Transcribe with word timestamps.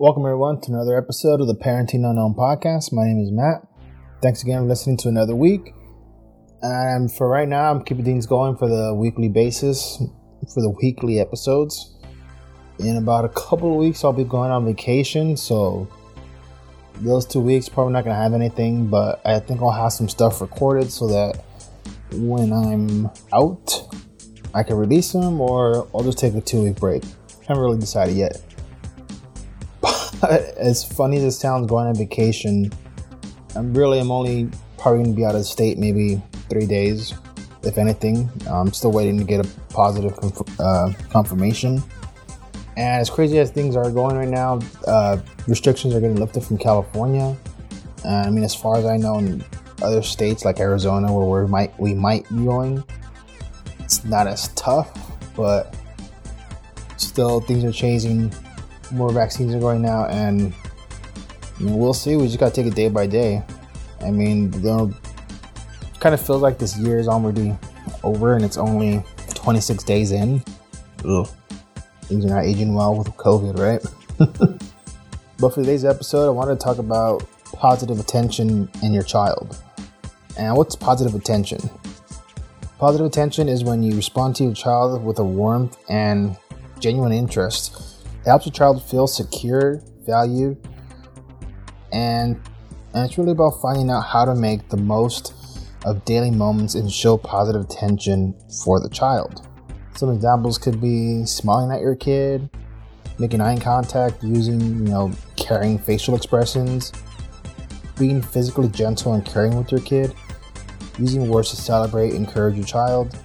Welcome, 0.00 0.24
everyone, 0.24 0.62
to 0.62 0.72
another 0.72 0.96
episode 0.96 1.42
of 1.42 1.46
the 1.46 1.54
Parenting 1.54 2.08
Unknown 2.08 2.32
podcast. 2.32 2.90
My 2.90 3.04
name 3.04 3.20
is 3.20 3.30
Matt. 3.30 3.68
Thanks 4.22 4.42
again 4.42 4.62
for 4.62 4.64
listening 4.64 4.96
to 4.96 5.08
another 5.08 5.36
week. 5.36 5.74
And 6.62 7.12
for 7.12 7.28
right 7.28 7.46
now, 7.46 7.70
I'm 7.70 7.84
keeping 7.84 8.06
things 8.06 8.24
going 8.24 8.56
for 8.56 8.66
the 8.66 8.94
weekly 8.94 9.28
basis, 9.28 10.02
for 10.54 10.62
the 10.62 10.70
weekly 10.70 11.20
episodes. 11.20 11.98
In 12.78 12.96
about 12.96 13.26
a 13.26 13.28
couple 13.28 13.72
of 13.72 13.76
weeks, 13.76 14.02
I'll 14.02 14.14
be 14.14 14.24
going 14.24 14.50
on 14.50 14.64
vacation. 14.64 15.36
So, 15.36 15.86
those 17.02 17.26
two 17.26 17.40
weeks, 17.40 17.68
probably 17.68 17.92
not 17.92 18.04
going 18.04 18.16
to 18.16 18.22
have 18.22 18.32
anything, 18.32 18.86
but 18.86 19.20
I 19.26 19.38
think 19.38 19.60
I'll 19.60 19.70
have 19.70 19.92
some 19.92 20.08
stuff 20.08 20.40
recorded 20.40 20.90
so 20.90 21.08
that 21.08 21.44
when 22.12 22.54
I'm 22.54 23.10
out, 23.34 23.86
I 24.54 24.62
can 24.62 24.76
release 24.76 25.12
them 25.12 25.42
or 25.42 25.86
I'll 25.94 26.04
just 26.04 26.16
take 26.16 26.32
a 26.32 26.40
two 26.40 26.62
week 26.62 26.76
break. 26.76 27.02
Haven't 27.46 27.62
really 27.62 27.80
decided 27.80 28.16
yet. 28.16 28.40
as 30.28 30.84
funny 30.84 31.16
as 31.16 31.22
it 31.22 31.32
sounds, 31.32 31.66
going 31.66 31.86
on 31.86 31.94
vacation, 31.94 32.70
I'm 33.54 33.72
really 33.74 33.98
I'm 33.98 34.10
only 34.10 34.50
probably 34.78 35.04
gonna 35.04 35.16
be 35.16 35.24
out 35.24 35.34
of 35.34 35.44
state 35.44 35.78
maybe 35.78 36.20
three 36.48 36.66
days, 36.66 37.14
if 37.62 37.78
anything. 37.78 38.28
I'm 38.48 38.72
still 38.72 38.92
waiting 38.92 39.18
to 39.18 39.24
get 39.24 39.44
a 39.44 39.48
positive 39.70 40.16
conf- 40.16 40.60
uh, 40.60 40.92
confirmation. 41.10 41.82
And 42.76 43.00
as 43.00 43.10
crazy 43.10 43.38
as 43.38 43.50
things 43.50 43.76
are 43.76 43.90
going 43.90 44.16
right 44.16 44.28
now, 44.28 44.60
uh, 44.86 45.18
restrictions 45.46 45.94
are 45.94 46.00
getting 46.00 46.16
lifted 46.16 46.44
from 46.44 46.58
California. 46.58 47.36
Uh, 48.04 48.08
I 48.08 48.30
mean, 48.30 48.44
as 48.44 48.54
far 48.54 48.76
as 48.76 48.86
I 48.86 48.96
know, 48.96 49.18
in 49.18 49.44
other 49.82 50.02
states 50.02 50.44
like 50.44 50.60
Arizona, 50.60 51.12
where 51.12 51.44
we 51.44 51.50
might 51.50 51.78
we 51.80 51.94
might 51.94 52.28
be 52.28 52.44
going, 52.44 52.84
it's 53.80 54.04
not 54.04 54.26
as 54.26 54.48
tough, 54.48 54.90
but 55.34 55.74
still 56.98 57.40
things 57.40 57.64
are 57.64 57.72
changing 57.72 58.32
more 58.92 59.12
vaccines 59.12 59.54
are 59.54 59.60
going 59.60 59.82
now, 59.82 60.06
and 60.06 60.52
we'll 61.60 61.94
see. 61.94 62.16
We 62.16 62.26
just 62.26 62.38
gotta 62.38 62.54
take 62.54 62.66
it 62.66 62.74
day 62.74 62.88
by 62.88 63.06
day. 63.06 63.42
I 64.00 64.10
mean, 64.10 64.50
know, 64.62 64.92
kind 65.98 66.14
of 66.14 66.24
feels 66.24 66.42
like 66.42 66.58
this 66.58 66.76
year 66.78 66.98
is 66.98 67.08
already 67.08 67.56
over, 68.02 68.34
and 68.34 68.44
it's 68.44 68.56
only 68.56 69.04
26 69.34 69.84
days 69.84 70.12
in. 70.12 70.42
Ugh. 71.04 71.28
Things 72.02 72.24
are 72.24 72.28
not 72.28 72.44
aging 72.44 72.74
well 72.74 72.96
with 72.96 73.08
COVID, 73.08 73.58
right? 73.58 73.82
but 75.38 75.54
for 75.54 75.60
today's 75.60 75.84
episode, 75.84 76.26
I 76.26 76.30
wanted 76.30 76.58
to 76.58 76.64
talk 76.64 76.78
about 76.78 77.24
positive 77.52 78.00
attention 78.00 78.70
in 78.82 78.92
your 78.92 79.02
child. 79.02 79.62
And 80.38 80.56
what's 80.56 80.74
positive 80.74 81.14
attention? 81.14 81.58
Positive 82.78 83.06
attention 83.06 83.48
is 83.48 83.62
when 83.62 83.82
you 83.82 83.94
respond 83.94 84.36
to 84.36 84.44
your 84.44 84.54
child 84.54 85.04
with 85.04 85.18
a 85.18 85.24
warmth 85.24 85.76
and 85.90 86.36
genuine 86.78 87.12
interest 87.12 87.89
it 88.24 88.28
helps 88.28 88.46
a 88.46 88.50
child 88.50 88.82
feel 88.82 89.06
secure, 89.06 89.82
valued, 90.06 90.58
and 91.92 92.40
and 92.92 93.06
it's 93.06 93.16
really 93.16 93.32
about 93.32 93.60
finding 93.62 93.90
out 93.90 94.02
how 94.02 94.24
to 94.24 94.34
make 94.34 94.68
the 94.68 94.76
most 94.76 95.34
of 95.84 96.04
daily 96.04 96.30
moments 96.30 96.74
and 96.74 96.92
show 96.92 97.16
positive 97.16 97.62
attention 97.62 98.34
for 98.64 98.80
the 98.80 98.88
child. 98.88 99.46
Some 99.94 100.12
examples 100.12 100.58
could 100.58 100.80
be 100.80 101.24
smiling 101.24 101.70
at 101.70 101.80
your 101.80 101.94
kid, 101.94 102.50
making 103.18 103.40
eye 103.40 103.58
contact, 103.58 104.22
using, 104.22 104.60
you 104.60 104.92
know, 104.92 105.12
caring 105.36 105.78
facial 105.78 106.14
expressions, 106.14 106.92
being 107.98 108.20
physically 108.20 108.68
gentle 108.68 109.14
and 109.14 109.24
caring 109.24 109.56
with 109.56 109.70
your 109.70 109.80
kid, 109.80 110.14
using 110.98 111.28
words 111.28 111.50
to 111.50 111.56
celebrate, 111.56 112.14
encourage 112.14 112.56
your 112.56 112.66
child, 112.66 113.16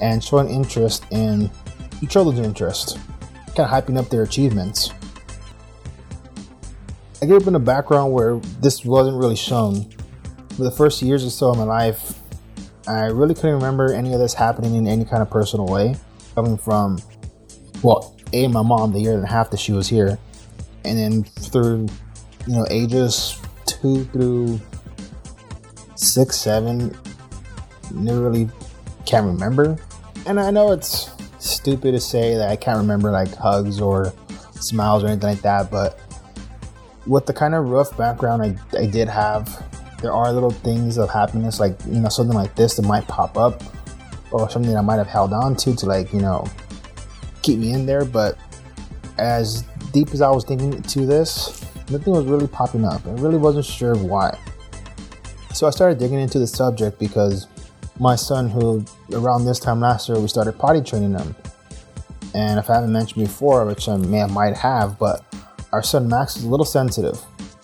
and 0.00 0.22
showing 0.22 0.48
interest 0.50 1.04
in 1.10 1.50
your 2.00 2.10
children's 2.10 2.46
interest 2.46 2.98
kind 3.54 3.70
of 3.70 3.86
hyping 3.86 3.98
up 3.98 4.08
their 4.08 4.22
achievements. 4.22 4.90
I 7.22 7.26
grew 7.26 7.36
up 7.36 7.46
in 7.46 7.54
a 7.54 7.60
background 7.60 8.12
where 8.12 8.36
this 8.60 8.84
wasn't 8.84 9.16
really 9.16 9.36
shown. 9.36 9.90
For 10.56 10.62
the 10.62 10.70
first 10.70 11.02
years 11.02 11.24
or 11.24 11.30
so 11.30 11.50
of 11.50 11.58
my 11.58 11.64
life, 11.64 12.18
I 12.86 13.06
really 13.06 13.34
couldn't 13.34 13.54
remember 13.54 13.92
any 13.92 14.12
of 14.12 14.20
this 14.20 14.34
happening 14.34 14.74
in 14.74 14.86
any 14.86 15.04
kind 15.04 15.22
of 15.22 15.30
personal 15.30 15.66
way. 15.66 15.96
Coming 16.34 16.58
from, 16.58 17.00
well, 17.82 18.14
A, 18.32 18.46
my 18.48 18.62
mom, 18.62 18.92
the 18.92 19.00
year 19.00 19.14
and 19.14 19.24
a 19.24 19.28
half 19.28 19.50
that 19.50 19.60
she 19.60 19.72
was 19.72 19.88
here, 19.88 20.18
and 20.84 20.98
then 20.98 21.24
through, 21.24 21.86
you 22.46 22.52
know, 22.52 22.66
ages 22.70 23.40
two 23.64 24.04
through 24.06 24.60
six, 25.94 26.36
seven, 26.36 26.94
never 27.92 28.30
really 28.30 28.50
can't 29.06 29.26
remember. 29.26 29.78
And 30.26 30.38
I 30.40 30.50
know 30.50 30.72
it's 30.72 31.10
stupid 31.44 31.92
to 31.92 32.00
say 32.00 32.36
that 32.36 32.48
I 32.48 32.56
can't 32.56 32.78
remember 32.78 33.10
like 33.10 33.34
hugs 33.34 33.80
or 33.80 34.12
smiles 34.60 35.04
or 35.04 35.08
anything 35.08 35.28
like 35.30 35.42
that, 35.42 35.70
but 35.70 36.00
with 37.06 37.26
the 37.26 37.32
kind 37.32 37.54
of 37.54 37.68
rough 37.68 37.96
background 37.96 38.42
I, 38.42 38.78
I 38.78 38.86
did 38.86 39.08
have, 39.08 39.62
there 40.00 40.12
are 40.12 40.32
little 40.32 40.50
things 40.50 40.96
of 40.98 41.10
happiness, 41.10 41.60
like, 41.60 41.78
you 41.86 42.00
know, 42.00 42.08
something 42.08 42.36
like 42.36 42.54
this 42.54 42.76
that 42.76 42.82
might 42.82 43.06
pop 43.08 43.36
up 43.36 43.62
or 44.30 44.48
something 44.50 44.76
I 44.76 44.80
might 44.80 44.96
have 44.96 45.06
held 45.06 45.32
on 45.32 45.54
to 45.56 45.74
to, 45.76 45.86
like, 45.86 46.12
you 46.12 46.20
know, 46.20 46.46
keep 47.42 47.58
me 47.58 47.72
in 47.72 47.86
there. 47.86 48.04
But 48.04 48.38
as 49.18 49.62
deep 49.92 50.10
as 50.10 50.20
I 50.20 50.30
was 50.30 50.44
thinking 50.44 50.82
to 50.82 51.06
this, 51.06 51.64
nothing 51.90 52.12
was 52.12 52.26
really 52.26 52.48
popping 52.48 52.84
up. 52.84 53.06
I 53.06 53.12
really 53.12 53.38
wasn't 53.38 53.66
sure 53.66 53.94
why. 53.96 54.36
So 55.52 55.66
I 55.66 55.70
started 55.70 55.98
digging 55.98 56.18
into 56.18 56.38
the 56.38 56.46
subject 56.46 56.98
because 56.98 57.46
my 57.98 58.16
son, 58.16 58.48
who 58.48 58.84
around 59.12 59.44
this 59.44 59.58
time 59.58 59.80
last 59.80 60.08
year 60.08 60.18
we 60.18 60.28
started 60.28 60.58
potty 60.58 60.80
training 60.80 61.12
him, 61.12 61.34
and 62.34 62.58
if 62.58 62.68
I 62.68 62.74
haven't 62.74 62.92
mentioned 62.92 63.24
before, 63.24 63.64
which 63.64 63.88
I 63.88 63.96
may 63.96 64.26
might 64.26 64.56
have, 64.56 64.98
but 64.98 65.22
our 65.72 65.82
son 65.82 66.08
Max 66.08 66.36
is 66.36 66.44
a 66.44 66.48
little 66.48 66.66
sensitive. 66.66 67.20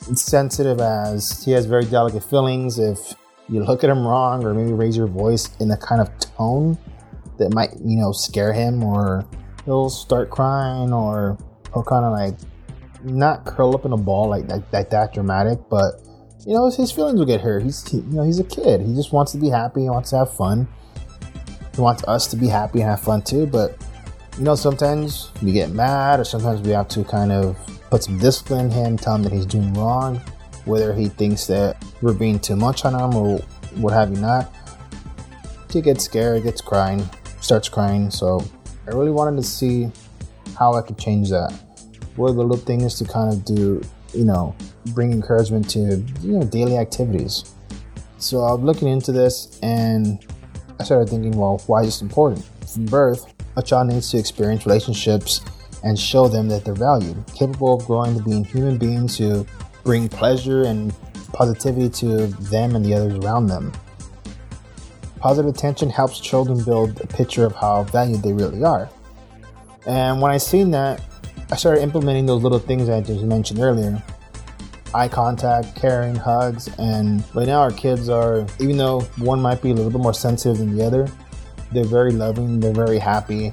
It's 0.09 0.23
sensitive 0.23 0.81
as 0.81 1.45
he 1.45 1.53
has 1.53 1.67
very 1.67 1.85
delicate 1.85 2.25
feelings. 2.25 2.79
If 2.79 3.15
you 3.49 3.63
look 3.63 3.85
at 3.85 3.91
him 3.91 4.07
wrong 4.07 4.45
or 4.45 4.55
maybe 4.55 4.73
raise 4.73 4.97
your 4.97 5.07
voice 5.07 5.51
in 5.61 5.71
a 5.71 5.77
kind 5.77 6.01
of 6.01 6.17
tone 6.19 6.79
that 7.39 7.53
might, 7.55 7.71
you 7.85 7.97
know, 7.97 8.13
scare 8.13 8.53
him, 8.53 8.83
or 8.83 9.25
he'll 9.65 9.91
start 9.91 10.31
crying, 10.31 10.93
or 10.93 11.37
he'll 11.73 11.85
kind 11.85 12.05
of 12.05 12.13
like 12.13 12.39
not 13.03 13.45
curl 13.45 13.75
up 13.75 13.85
in 13.85 13.93
a 13.93 13.97
ball 13.97 14.29
like, 14.29 14.49
like, 14.49 14.73
like 14.73 14.91
that 14.91 15.13
dramatic, 15.13 15.59
but 15.71 16.03
you 16.47 16.55
know, 16.55 16.71
his 16.71 16.91
feelings 16.91 17.19
will 17.19 17.27
get 17.27 17.41
hurt. 17.41 17.63
He's, 17.63 17.93
you 17.93 18.03
know, 18.03 18.25
he's 18.25 18.39
a 18.39 18.45
kid. 18.45 18.81
He 18.81 18.95
just 18.95 19.13
wants 19.13 19.33
to 19.33 19.39
be 19.39 19.49
happy. 19.49 19.83
He 19.83 19.91
wants 19.91 20.11
to 20.11 20.19
have 20.19 20.35
fun. 20.35 20.67
He 21.75 21.81
wants 21.81 22.03
us 22.05 22.27
to 22.29 22.37
be 22.37 22.49
happy 22.49 22.81
and 22.81 22.91
have 22.91 23.01
fun 23.01 23.23
too. 23.23 23.47
But 23.47 23.77
you 24.39 24.45
know, 24.45 24.55
sometimes 24.55 25.31
we 25.43 25.53
get 25.53 25.71
mad, 25.71 26.21
or 26.21 26.25
sometimes 26.25 26.63
we 26.63 26.71
have 26.71 26.89
to 26.89 27.05
kind 27.05 27.31
of 27.31 27.59
put 27.91 28.03
some 28.05 28.19
discipline 28.19 28.67
in 28.67 28.71
him, 28.71 28.97
tell 28.97 29.17
him 29.17 29.23
that 29.25 29.33
he's 29.33 29.45
doing 29.45 29.75
wrong, 29.75 30.17
whether 30.65 30.95
he 30.95 31.09
thinks 31.09 31.47
that 31.47 31.85
we're 32.01 32.15
being 32.15 32.39
too 32.39 32.57
much 32.57 32.85
on 32.85 32.95
him 32.95 33.15
or 33.17 33.39
what 33.77 33.93
have 33.93 34.11
you 34.11 34.21
not. 34.21 34.51
He 35.71 35.81
gets 35.81 36.05
scared, 36.05 36.43
gets 36.43 36.61
crying, 36.61 37.09
starts 37.41 37.69
crying. 37.69 38.11
So 38.11 38.43
I 38.87 38.91
really 38.91 39.11
wanted 39.11 39.37
to 39.37 39.47
see 39.47 39.91
how 40.59 40.75
I 40.75 40.83
could 40.83 40.99
change 40.99 41.31
that. 41.31 41.53
What 42.17 42.31
are 42.31 42.35
the 42.35 42.43
little 42.43 42.57
things 42.57 42.97
to 42.97 43.05
kind 43.05 43.33
of 43.33 43.45
do 43.45 43.83
you 44.13 44.25
know, 44.25 44.55
bring 44.95 45.13
encouragement 45.13 45.69
to, 45.71 46.05
you 46.21 46.33
know, 46.33 46.45
daily 46.45 46.77
activities. 46.77 47.55
So 48.19 48.43
I 48.43 48.53
was 48.53 48.61
looking 48.61 48.89
into 48.89 49.13
this 49.13 49.59
and 49.63 50.25
I 50.79 50.85
started 50.85 51.09
thinking, 51.09 51.33
well, 51.33 51.63
why 51.67 51.81
is 51.81 51.87
this 51.87 52.03
important? 52.03 52.45
From 52.73 52.87
birth, 52.87 53.33
a 53.57 53.63
child 53.63 53.89
needs 53.89 54.11
to 54.11 54.19
experience 54.19 54.67
relationships 54.67 55.41
and 55.83 55.99
show 55.99 56.29
them 56.29 56.49
that 56.49 56.65
they're 56.65 56.75
valued, 56.75 57.25
capable 57.35 57.75
of 57.75 57.87
growing 57.87 58.17
to 58.17 58.23
being 58.23 58.45
human 58.45 58.79
beings 58.79 59.17
who 59.17 59.47
bring 59.85 60.09
pleasure 60.09 60.65
and 60.65 60.95
positivity 61.33 61.89
to 61.89 62.27
them 62.27 62.77
and 62.77 62.85
the 62.85 62.95
others 62.95 63.15
around 63.25 63.47
them. 63.47 63.73
Positive 65.19 65.55
attention 65.55 65.91
helps 65.91 66.19
children 66.21 66.63
build 66.65 67.01
a 67.01 67.07
picture 67.07 67.45
of 67.45 67.55
how 67.55 67.85
valued 67.85 68.23
they 68.23 68.33
really 68.33 68.65
are. 68.65 68.89
And 69.87 70.21
when 70.21 70.31
I 70.31 70.39
seen 70.39 70.71
that, 70.73 71.03
I 71.51 71.57
started 71.57 71.83
implementing 71.83 72.27
those 72.27 72.43
little 72.43 72.59
things 72.59 72.89
I 72.89 73.01
just 73.01 73.23
mentioned 73.23 73.61
earlier 73.61 74.03
eye 74.95 75.09
contact, 75.09 75.75
caring, 75.77 76.15
hugs, 76.17 76.69
and 76.79 77.25
right 77.35 77.47
now 77.47 77.61
our 77.61 77.71
kids 77.71 78.09
are, 78.09 78.47
even 78.59 78.77
though 78.77 79.01
one 79.19 79.41
might 79.41 79.63
be 79.63 79.71
a 79.71 79.75
little 79.75 79.91
bit 79.91 80.01
more 80.01 80.15
sensitive 80.15 80.59
than 80.59 80.77
the 80.77 80.85
other, 80.85 81.09
they're 81.73 81.85
very 81.85 82.13
loving, 82.13 82.61
they're 82.61 82.73
very 82.73 82.99
happy. 82.99 83.53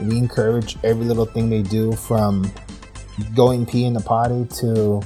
We 0.00 0.18
encourage 0.18 0.76
every 0.84 1.04
little 1.04 1.26
thing 1.26 1.50
they 1.50 1.62
do 1.62 1.92
from 1.92 2.50
going 3.34 3.66
pee 3.66 3.84
in 3.84 3.94
the 3.94 4.00
potty 4.00 4.46
to 4.60 5.02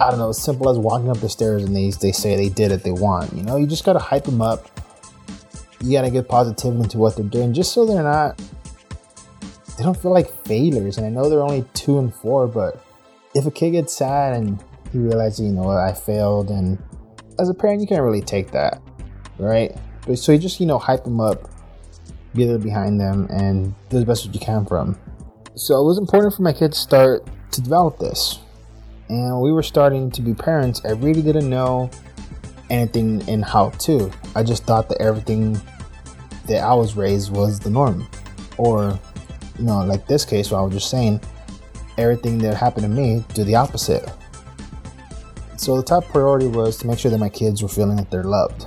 I 0.00 0.08
don't 0.08 0.18
know, 0.18 0.30
as 0.30 0.42
simple 0.42 0.70
as 0.70 0.78
walking 0.78 1.10
up 1.10 1.18
the 1.18 1.28
stairs 1.28 1.62
and 1.62 1.76
they, 1.76 1.90
they 1.90 2.10
say 2.10 2.34
they 2.34 2.48
did 2.48 2.72
it, 2.72 2.82
they 2.82 2.90
want. 2.90 3.34
You 3.34 3.42
know, 3.42 3.56
you 3.56 3.66
just 3.66 3.84
gotta 3.84 3.98
hype 3.98 4.24
them 4.24 4.40
up. 4.40 4.66
You 5.82 5.92
gotta 5.92 6.10
give 6.10 6.26
positivity 6.26 6.82
into 6.82 6.96
what 6.96 7.16
they're 7.16 7.26
doing 7.26 7.52
just 7.52 7.74
so 7.74 7.84
they're 7.84 8.02
not, 8.02 8.38
they 9.76 9.84
don't 9.84 9.96
feel 10.00 10.10
like 10.10 10.30
failures. 10.46 10.96
And 10.96 11.06
I 11.06 11.10
know 11.10 11.28
they're 11.28 11.42
only 11.42 11.66
two 11.74 11.98
and 11.98 12.14
four, 12.14 12.46
but 12.48 12.82
if 13.34 13.44
a 13.44 13.50
kid 13.50 13.72
gets 13.72 13.94
sad 13.94 14.34
and 14.34 14.58
he 14.92 14.98
realize 14.98 15.40
you 15.40 15.50
know, 15.50 15.62
what 15.62 15.78
I 15.78 15.92
failed, 15.92 16.50
and 16.50 16.82
as 17.38 17.48
a 17.48 17.54
parent, 17.54 17.80
you 17.80 17.86
can't 17.86 18.02
really 18.02 18.22
take 18.22 18.50
that, 18.52 18.82
right? 19.38 19.76
But 20.06 20.18
so 20.18 20.32
you 20.32 20.38
just, 20.38 20.60
you 20.60 20.66
know, 20.66 20.78
hype 20.78 21.04
them 21.04 21.20
up, 21.20 21.50
be 22.34 22.44
there 22.44 22.58
behind 22.58 23.00
them, 23.00 23.26
and 23.30 23.74
do 23.88 23.98
the 23.98 24.06
best 24.06 24.24
that 24.24 24.34
you 24.34 24.40
can 24.40 24.64
for 24.66 24.78
them. 24.78 24.98
So 25.54 25.80
it 25.80 25.84
was 25.84 25.98
important 25.98 26.34
for 26.34 26.42
my 26.42 26.52
kids 26.52 26.78
to 26.78 26.82
start 26.82 27.28
to 27.52 27.60
develop 27.60 27.98
this 27.98 28.38
and 29.10 29.40
we 29.40 29.50
were 29.50 29.62
starting 29.64 30.08
to 30.12 30.22
be 30.22 30.32
parents, 30.32 30.80
I 30.84 30.92
really 30.92 31.20
didn't 31.20 31.50
know 31.50 31.90
anything 32.70 33.26
in 33.26 33.42
how 33.42 33.70
to. 33.70 34.10
I 34.36 34.44
just 34.44 34.64
thought 34.64 34.88
that 34.88 35.00
everything 35.00 35.60
that 36.46 36.62
I 36.62 36.72
was 36.74 36.94
raised 36.96 37.32
was 37.32 37.58
the 37.58 37.70
norm. 37.70 38.06
Or, 38.56 38.98
you 39.58 39.64
know, 39.64 39.84
like 39.84 40.06
this 40.06 40.24
case 40.24 40.52
where 40.52 40.60
I 40.60 40.62
was 40.62 40.74
just 40.74 40.90
saying, 40.90 41.20
everything 41.98 42.38
that 42.38 42.56
happened 42.56 42.84
to 42.84 42.88
me, 42.88 43.24
do 43.34 43.42
the 43.42 43.56
opposite. 43.56 44.08
So 45.60 45.76
the 45.76 45.82
top 45.82 46.06
priority 46.06 46.46
was 46.46 46.78
to 46.78 46.86
make 46.86 46.98
sure 46.98 47.10
that 47.10 47.18
my 47.18 47.28
kids 47.28 47.62
were 47.62 47.68
feeling 47.68 47.98
that 47.98 48.10
they're 48.10 48.24
loved. 48.24 48.66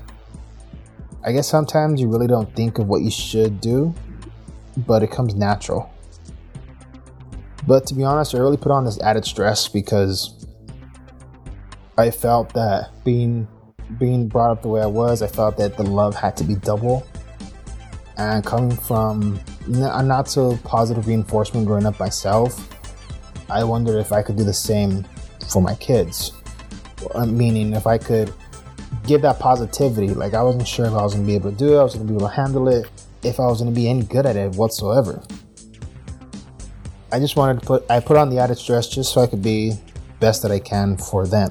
I 1.26 1.32
guess 1.32 1.50
sometimes 1.50 2.00
you 2.00 2.08
really 2.08 2.28
don't 2.28 2.56
think 2.56 2.78
of 2.78 2.88
what 2.88 3.02
you 3.02 3.10
should 3.10 3.60
do, 3.60 3.96
but 4.78 5.02
it 5.02 5.10
comes 5.10 5.34
natural. 5.34 5.92
But 7.66 7.88
to 7.88 7.96
be 7.96 8.04
honest, 8.04 8.36
I 8.36 8.38
really 8.38 8.58
put 8.58 8.72
on 8.72 8.86
this 8.86 9.02
added 9.02 9.26
stress 9.26 9.68
because 9.68 10.46
I 11.98 12.12
felt 12.12 12.54
that 12.54 12.92
being 13.04 13.48
being 13.98 14.28
brought 14.28 14.52
up 14.52 14.62
the 14.62 14.68
way 14.68 14.84
I 14.84 14.86
was, 14.86 15.24
I 15.24 15.28
felt 15.28 15.58
that 15.58 15.76
the 15.78 15.84
love 15.84 16.14
had 16.14 16.38
to 16.38 16.44
be 16.44 16.54
double. 16.54 17.08
And 18.18 18.46
coming 18.46 18.78
from 18.78 19.40
a 19.66 20.04
not 20.04 20.30
so 20.30 20.58
positive 20.58 21.08
reinforcement 21.08 21.66
growing 21.66 21.88
up 21.88 22.00
myself, 22.00 22.70
I 23.50 23.64
wondered 23.64 23.98
if 23.98 24.12
I 24.12 24.22
could 24.22 24.38
do 24.38 24.44
the 24.44 24.54
same 24.54 25.08
for 25.50 25.60
my 25.60 25.74
kids. 25.74 26.34
Meaning, 27.26 27.74
if 27.74 27.88
I 27.88 27.98
could 27.98 28.34
give 29.06 29.22
that 29.22 29.40
positivity, 29.40 30.10
like 30.10 30.34
I 30.34 30.44
wasn't 30.44 30.68
sure 30.68 30.86
if 30.86 30.94
I 30.94 31.02
was 31.02 31.16
to 31.16 31.22
be 31.22 31.36
able 31.36 31.52
to 31.52 31.58
do 31.58 31.76
it, 31.76 31.80
I 31.80 31.84
was 31.84 31.94
to 31.94 32.00
be 32.00 32.14
able 32.14 32.28
to 32.28 32.34
handle 32.34 32.68
it, 32.68 32.90
if 33.24 33.40
I 33.40 33.44
was 33.44 33.62
to 33.62 33.72
be 33.72 33.90
any 33.90 34.04
good 34.04 34.26
at 34.26 34.36
it 34.36 34.56
whatsoever. 34.56 35.24
I 37.12 37.20
just 37.20 37.36
wanted 37.36 37.60
to 37.60 37.66
put 37.66 37.86
I 37.92 38.00
put 38.00 38.18
on 38.18 38.30
the 38.30 38.40
added 38.40 38.58
stress 38.58 38.88
just 38.88 39.14
so 39.14 39.22
I 39.22 39.28
could 39.28 39.44
be 39.44 39.74
best 40.20 40.42
that 40.42 40.52
I 40.52 40.60
can 40.60 40.98
for 40.98 41.28
them. 41.28 41.50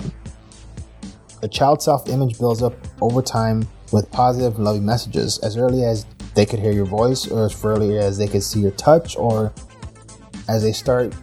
A 1.42 1.48
child's 1.48 1.84
self-image 1.84 2.38
builds 2.38 2.62
up 2.62 2.74
over 3.00 3.22
time 3.22 3.68
with 3.92 4.10
positive 4.10 4.58
loving 4.58 4.84
messages 4.84 5.38
as 5.38 5.56
early 5.56 5.84
as 5.84 6.06
they 6.34 6.46
could 6.46 6.58
hear 6.58 6.72
your 6.72 6.86
voice 6.86 7.28
or 7.28 7.44
as 7.46 7.64
early 7.64 7.98
as 7.98 8.18
they 8.18 8.26
could 8.26 8.42
see 8.42 8.60
your 8.60 8.70
touch 8.72 9.16
or 9.16 9.52
as 10.48 10.62
they 10.62 10.72
start 10.72 11.14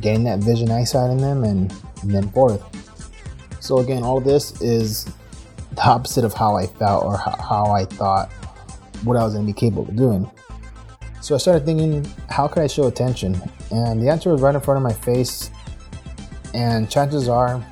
getting 0.00 0.24
that 0.24 0.40
vision 0.40 0.70
eyesight 0.70 1.10
in 1.10 1.18
them 1.18 1.44
and, 1.44 1.72
and 2.02 2.10
then 2.10 2.28
forth. 2.30 2.62
So 3.68 3.80
again, 3.80 4.02
all 4.02 4.18
this 4.18 4.58
is 4.62 5.04
the 5.72 5.82
opposite 5.86 6.24
of 6.24 6.32
how 6.32 6.56
I 6.56 6.66
felt 6.66 7.04
or 7.04 7.18
how, 7.18 7.66
I 7.70 7.84
thought 7.84 8.32
what 9.04 9.18
I 9.18 9.22
was 9.22 9.34
going 9.34 9.46
to 9.46 9.52
be 9.52 9.54
capable 9.54 9.86
of 9.86 9.94
doing. 9.94 10.30
So 11.20 11.34
I 11.34 11.38
started 11.38 11.66
thinking, 11.66 12.10
how 12.30 12.48
could 12.48 12.62
I 12.62 12.66
show 12.66 12.86
attention? 12.86 13.38
And 13.70 14.00
the 14.00 14.08
answer 14.08 14.32
was 14.32 14.40
right 14.40 14.54
in 14.54 14.60
front 14.62 14.78
of 14.78 14.82
my 14.82 14.94
face. 14.94 15.50
And 16.54 16.90
chances 16.90 17.28
are, 17.28 17.62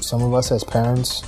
some 0.00 0.22
of 0.22 0.32
us 0.32 0.50
as 0.50 0.64
parents, 0.64 1.22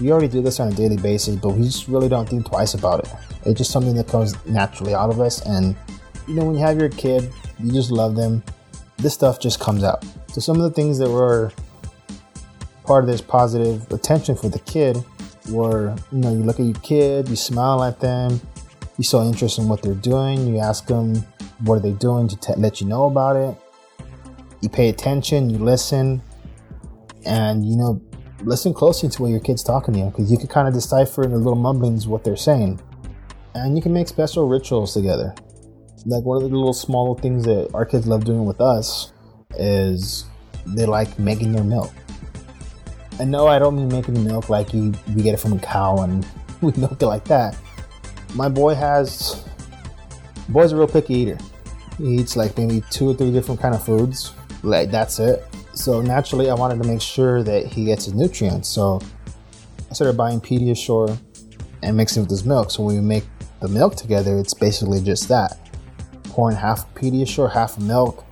we 0.00 0.10
already 0.10 0.28
do 0.28 0.40
this 0.40 0.58
on 0.58 0.68
a 0.68 0.74
daily 0.74 0.96
basis, 0.96 1.36
but 1.36 1.50
we 1.50 1.64
just 1.64 1.88
really 1.88 2.08
don't 2.08 2.26
think 2.26 2.46
twice 2.46 2.72
about 2.72 3.00
it. 3.00 3.12
It's 3.44 3.58
just 3.58 3.70
something 3.70 3.94
that 3.96 4.08
comes 4.08 4.34
naturally 4.46 4.94
out 4.94 5.10
of 5.10 5.20
us. 5.20 5.44
And, 5.44 5.76
you 6.26 6.36
know, 6.36 6.46
when 6.46 6.54
you 6.54 6.62
have 6.62 6.78
your 6.78 6.88
kid, 6.88 7.30
you 7.58 7.70
just 7.70 7.90
love 7.90 8.16
them, 8.16 8.42
this 8.96 9.12
stuff 9.12 9.40
just 9.40 9.60
comes 9.60 9.84
out. 9.84 10.02
So 10.28 10.40
some 10.40 10.56
of 10.56 10.62
the 10.62 10.70
things 10.70 10.96
that 10.96 11.10
were 11.10 11.52
part 12.84 13.04
of 13.04 13.10
this 13.10 13.20
positive 13.20 13.90
attention 13.90 14.36
for 14.36 14.48
the 14.48 14.58
kid 14.60 15.02
were, 15.48 15.94
you 16.12 16.18
know, 16.18 16.30
you 16.30 16.42
look 16.42 16.60
at 16.60 16.66
your 16.66 16.74
kid, 16.76 17.28
you 17.28 17.36
smile 17.36 17.82
at 17.82 18.00
them, 18.00 18.40
you 18.96 19.04
show 19.04 19.22
interest 19.24 19.58
in 19.58 19.68
what 19.68 19.82
they're 19.82 19.94
doing. 19.94 20.46
You 20.46 20.60
ask 20.60 20.86
them 20.86 21.16
what 21.60 21.76
are 21.76 21.80
they 21.80 21.92
doing 21.92 22.28
to 22.28 22.52
let 22.56 22.80
you 22.80 22.86
know 22.86 23.04
about 23.04 23.36
it. 23.36 23.56
You 24.60 24.68
pay 24.68 24.88
attention. 24.88 25.50
You 25.50 25.58
listen, 25.58 26.22
and 27.26 27.66
you 27.66 27.76
know, 27.76 28.00
listen 28.42 28.72
closely 28.72 29.08
to 29.08 29.22
what 29.22 29.30
your 29.30 29.40
kid's 29.40 29.62
talking 29.62 29.94
to 29.94 30.00
you 30.00 30.06
because 30.06 30.30
you 30.30 30.38
can 30.38 30.46
kind 30.46 30.68
of 30.68 30.74
decipher 30.74 31.24
in 31.24 31.32
the 31.32 31.38
little 31.38 31.56
mumblings 31.56 32.06
what 32.06 32.24
they're 32.24 32.36
saying, 32.36 32.80
and 33.54 33.76
you 33.76 33.82
can 33.82 33.92
make 33.92 34.08
special 34.08 34.48
rituals 34.48 34.94
together. 34.94 35.34
Like 36.06 36.24
one 36.24 36.36
of 36.36 36.42
the 36.42 36.54
little 36.54 36.74
small 36.74 37.14
things 37.14 37.44
that 37.44 37.70
our 37.74 37.86
kids 37.86 38.06
love 38.06 38.24
doing 38.24 38.44
with 38.44 38.60
us 38.60 39.12
is 39.56 40.26
they 40.66 40.86
like 40.86 41.18
making 41.18 41.52
their 41.52 41.64
milk. 41.64 41.92
And 43.18 43.30
no, 43.30 43.46
I 43.46 43.58
don't 43.58 43.76
mean 43.76 43.88
making 43.88 44.22
milk 44.24 44.48
like 44.48 44.74
you 44.74 44.92
we 45.14 45.22
get 45.22 45.34
it 45.34 45.40
from 45.40 45.52
a 45.52 45.58
cow 45.58 45.98
and 46.02 46.26
we 46.60 46.72
milk 46.72 47.00
it 47.00 47.06
like 47.06 47.24
that 47.24 47.56
my 48.34 48.48
boy 48.48 48.74
has 48.74 49.44
boy's 50.48 50.72
a 50.72 50.76
real 50.76 50.88
picky 50.88 51.14
eater. 51.14 51.38
He 51.98 52.16
eats 52.16 52.36
like 52.36 52.58
maybe 52.58 52.82
two 52.90 53.08
or 53.08 53.14
three 53.14 53.30
different 53.30 53.60
kind 53.60 53.74
of 53.74 53.84
foods. 53.84 54.32
Like 54.62 54.90
that's 54.90 55.18
it. 55.18 55.44
So 55.74 56.00
naturally, 56.00 56.50
I 56.50 56.54
wanted 56.54 56.82
to 56.82 56.88
make 56.88 57.00
sure 57.00 57.42
that 57.42 57.66
he 57.66 57.84
gets 57.84 58.06
his 58.06 58.14
nutrients. 58.14 58.68
So 58.68 59.00
I 59.90 59.94
started 59.94 60.16
buying 60.16 60.40
Pediasure 60.40 61.16
and 61.82 61.96
mixing 61.96 62.22
with 62.22 62.30
his 62.30 62.44
milk. 62.44 62.70
So 62.70 62.82
when 62.82 62.96
we 62.96 63.00
make 63.00 63.24
the 63.60 63.68
milk 63.68 63.96
together, 63.96 64.38
it's 64.38 64.54
basically 64.54 65.00
just 65.00 65.28
that: 65.28 65.70
pouring 66.24 66.56
half 66.56 66.92
Pediasure, 66.94 67.52
half 67.52 67.78
milk. 67.78 68.24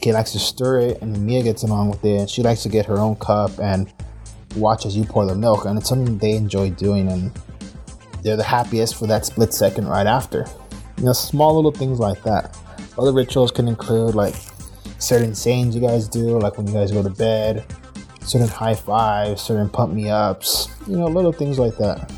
Kid 0.00 0.12
likes 0.12 0.32
to 0.32 0.38
stir 0.38 0.80
it, 0.80 1.02
and 1.02 1.26
Mia 1.26 1.42
gets 1.42 1.62
along 1.62 1.90
with 1.90 2.04
it. 2.04 2.20
And 2.20 2.30
she 2.30 2.42
likes 2.42 2.62
to 2.62 2.68
get 2.68 2.86
her 2.86 2.98
own 2.98 3.16
cup 3.16 3.58
and 3.58 3.92
watch 4.56 4.86
as 4.86 4.96
you 4.96 5.04
pour 5.04 5.26
the 5.26 5.34
milk, 5.34 5.64
and 5.64 5.78
it's 5.78 5.88
something 5.88 6.18
they 6.18 6.32
enjoy 6.32 6.70
doing. 6.70 7.08
And 7.08 7.32
they're 8.22 8.36
the 8.36 8.42
happiest 8.42 8.96
for 8.96 9.06
that 9.06 9.24
split 9.24 9.54
second 9.54 9.86
right 9.86 10.06
after. 10.06 10.46
You 10.98 11.04
know, 11.04 11.12
small 11.12 11.54
little 11.54 11.70
things 11.70 11.98
like 11.98 12.22
that. 12.24 12.58
Other 12.98 13.12
rituals 13.12 13.50
can 13.50 13.68
include 13.68 14.14
like 14.14 14.34
certain 14.98 15.34
sayings 15.34 15.74
you 15.74 15.80
guys 15.80 16.08
do, 16.08 16.38
like 16.38 16.56
when 16.56 16.66
you 16.66 16.72
guys 16.72 16.90
go 16.90 17.02
to 17.02 17.10
bed, 17.10 17.64
certain 18.22 18.48
high 18.48 18.74
fives, 18.74 19.42
certain 19.42 19.68
pump 19.68 19.92
me 19.92 20.10
ups, 20.10 20.68
you 20.86 20.96
know, 20.96 21.06
little 21.06 21.32
things 21.32 21.58
like 21.58 21.76
that. 21.76 22.10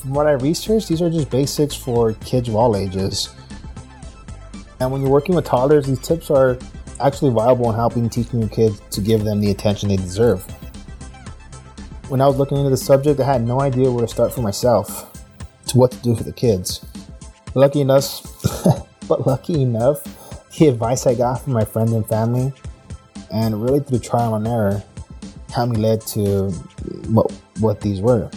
From 0.00 0.14
what 0.14 0.26
I 0.26 0.32
researched, 0.32 0.88
these 0.88 1.02
are 1.02 1.10
just 1.10 1.30
basics 1.30 1.74
for 1.74 2.14
kids 2.14 2.48
of 2.48 2.56
all 2.56 2.74
ages. 2.74 3.34
And 4.80 4.90
when 4.90 5.02
you're 5.02 5.10
working 5.10 5.34
with 5.34 5.44
toddlers, 5.44 5.86
these 5.86 6.00
tips 6.00 6.30
are 6.30 6.58
actually 7.00 7.32
viable 7.32 7.68
in 7.68 7.76
helping 7.76 8.08
teaching 8.08 8.40
your 8.40 8.48
kids 8.48 8.80
to 8.90 9.00
give 9.00 9.24
them 9.24 9.40
the 9.40 9.50
attention 9.50 9.90
they 9.90 9.96
deserve 9.96 10.44
when 12.10 12.20
I 12.20 12.26
was 12.26 12.36
looking 12.36 12.58
into 12.58 12.70
the 12.70 12.76
subject, 12.76 13.20
I 13.20 13.24
had 13.24 13.46
no 13.46 13.60
idea 13.60 13.88
where 13.88 14.04
to 14.04 14.08
start 14.08 14.34
for 14.34 14.42
myself 14.42 15.16
to 15.68 15.78
what 15.78 15.92
to 15.92 15.98
do 15.98 16.16
for 16.16 16.24
the 16.24 16.32
kids. 16.32 16.84
Lucky 17.54 17.80
enough, 17.80 18.22
but 19.08 19.28
lucky 19.28 19.62
enough, 19.62 20.02
the 20.58 20.66
advice 20.66 21.06
I 21.06 21.14
got 21.14 21.42
from 21.42 21.52
my 21.52 21.64
friends 21.64 21.92
and 21.92 22.04
family, 22.08 22.52
and 23.32 23.62
really 23.62 23.78
through 23.78 24.00
trial 24.00 24.34
and 24.34 24.46
error, 24.48 24.82
helped 25.54 25.72
me 25.72 25.78
led 25.78 26.00
to 26.08 26.50
what 27.10 27.30
what 27.60 27.80
these 27.80 28.00
were. 28.00 28.28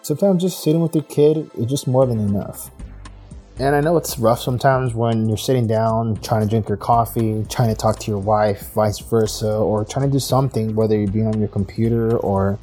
Sometimes 0.00 0.42
just 0.42 0.62
sitting 0.62 0.80
with 0.80 0.94
your 0.94 1.04
kid 1.04 1.50
is 1.58 1.66
just 1.66 1.86
more 1.86 2.06
than 2.06 2.20
enough. 2.20 2.70
And 3.58 3.76
I 3.76 3.82
know 3.82 3.98
it's 3.98 4.18
rough 4.18 4.40
sometimes 4.40 4.94
when 4.94 5.28
you're 5.28 5.36
sitting 5.36 5.66
down 5.66 6.16
trying 6.22 6.40
to 6.40 6.48
drink 6.48 6.68
your 6.68 6.78
coffee, 6.78 7.44
trying 7.50 7.68
to 7.68 7.74
talk 7.74 7.98
to 7.98 8.10
your 8.10 8.20
wife, 8.20 8.72
vice 8.72 8.98
versa, 8.98 9.52
or 9.52 9.84
trying 9.84 10.06
to 10.06 10.12
do 10.12 10.18
something, 10.18 10.74
whether 10.74 10.96
you're 10.96 11.10
being 11.10 11.26
on 11.26 11.38
your 11.38 11.48
computer 11.48 12.16
or 12.16 12.58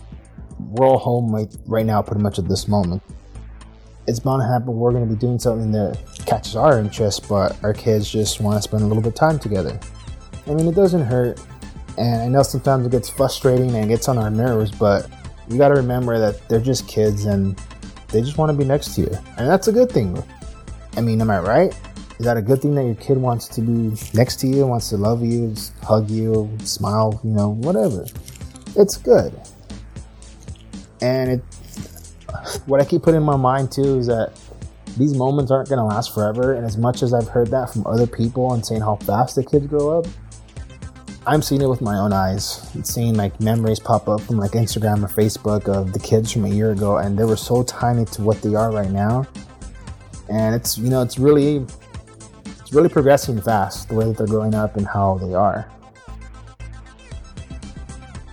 we're 0.60 0.86
all 0.86 0.98
home 0.98 1.32
right, 1.66 1.86
now, 1.86 2.02
pretty 2.02 2.22
much 2.22 2.40
at 2.40 2.48
this 2.48 2.68
moment. 2.68 3.02
It's 4.08 4.20
bound 4.20 4.42
to 4.42 4.48
happen. 4.48 4.68
We're 4.76 4.92
going 4.92 5.08
to 5.08 5.14
be 5.14 5.20
doing 5.20 5.38
something 5.38 5.72
that 5.72 6.00
catches 6.26 6.56
our 6.56 6.80
interest, 6.80 7.28
but 7.28 7.62
our 7.64 7.74
kids 7.74 8.10
just 8.10 8.40
want 8.40 8.58
to 8.58 8.62
spend 8.62 8.84
a 8.84 8.86
little 8.86 9.04
bit 9.04 9.10
of 9.10 9.16
time 9.16 9.38
together. 9.38 9.78
I 10.46 10.54
mean, 10.54 10.68
it 10.68 10.76
doesn't 10.76 11.04
hurt, 11.04 11.42
and 11.98 12.22
I 12.22 12.28
know 12.28 12.42
sometimes 12.44 12.86
it 12.86 12.92
gets 12.92 13.10
frustrating 13.10 13.76
and 13.76 13.90
gets 13.90 14.08
on 14.08 14.18
our 14.18 14.30
nerves, 14.30 14.72
but 14.72 15.10
you 15.50 15.58
got 15.58 15.70
to 15.70 15.76
remember 15.76 16.18
that 16.20 16.48
they're 16.48 16.62
just 16.62 16.88
kids 16.88 17.26
and 17.26 17.60
they 18.10 18.22
just 18.22 18.38
want 18.38 18.50
to 18.52 18.58
be 18.58 18.64
next 18.64 18.96
to 18.96 19.02
you, 19.02 19.18
and 19.38 19.48
that's 19.48 19.68
a 19.68 19.74
good 19.74 19.92
thing. 19.92 20.24
I 20.96 21.02
mean, 21.02 21.20
am 21.20 21.30
I 21.30 21.40
right? 21.40 21.80
Is 22.18 22.26
that 22.26 22.38
a 22.38 22.42
good 22.42 22.62
thing 22.62 22.74
that 22.76 22.86
your 22.86 22.96
kid 22.96 23.18
wants 23.18 23.48
to 23.50 23.62
be 23.62 23.96
next 24.14 24.38
to 24.38 24.48
you, 24.48 24.66
wants 24.66 24.90
to 24.90 24.98
love 24.98 25.24
you, 25.24 25.54
hug 25.84 26.10
you, 26.10 26.50
smile, 26.64 27.20
you 27.24 27.32
know, 27.32 27.50
whatever? 27.50 28.06
It's 28.76 28.96
good 28.98 29.38
and 31.02 31.32
it 31.32 31.44
what 32.66 32.82
I 32.82 32.86
keep 32.86 33.04
putting 33.04 33.22
in 33.22 33.26
my 33.26 33.38
mind 33.38 33.72
too 33.72 33.98
is 33.98 34.08
that 34.08 34.34
these 34.98 35.16
moments 35.16 35.52
aren't 35.52 35.70
going 35.70 35.80
to 35.80 35.86
last 35.86 36.14
forever. 36.14 36.54
And 36.54 36.66
as 36.66 36.78
much 36.78 37.04
as 37.04 37.14
I've 37.14 37.28
heard 37.28 37.48
that 37.52 37.72
from 37.72 37.86
other 37.86 38.08
people 38.08 38.54
and 38.54 38.66
saying 38.66 38.82
how 38.82 38.96
fast 38.98 39.36
the 39.36 39.44
kids 39.44 39.68
grow 39.68 40.00
up, 40.00 40.08
I'm 41.26 41.42
seeing 41.42 41.62
it 41.62 41.68
with 41.68 41.82
my 41.82 41.98
own 41.98 42.14
eyes. 42.14 42.70
seeing 42.84 43.16
like 43.16 43.40
memories 43.40 43.80
pop 43.80 44.08
up 44.08 44.22
from 44.22 44.38
like 44.38 44.52
Instagram 44.52 45.04
or 45.04 45.08
Facebook 45.08 45.68
of 45.68 45.94
the 45.94 46.00
kids 46.00 46.32
from 46.32 46.46
a 46.46 46.50
year 46.50 46.72
ago, 46.72 46.98
and 46.98 47.20
they 47.20 47.26
were 47.26 47.38
so 47.38 47.64
tiny 47.64 48.06
to 48.06 48.22
what 48.22 48.42
they 48.42 48.56
are 48.56 48.72
right 48.72 48.92
now. 48.92 49.28
And 50.30 50.56
it's 50.56 50.78
you 50.78 50.90
know 50.90 51.02
it's 51.02 51.20
really 51.20 51.66
it's 52.46 52.74
really 52.74 52.90
progressing 52.90 53.42
fast 53.42 53.90
the 53.90 53.96
way 53.96 54.06
that 54.06 54.18
they're 54.18 54.28
growing 54.28 54.56
up 54.56 54.78
and 54.78 54.88
how 54.88 55.18
they 55.18 55.34
are. 55.34 55.70